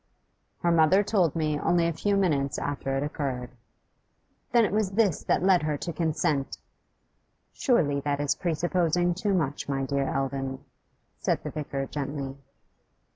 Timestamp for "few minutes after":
1.93-2.97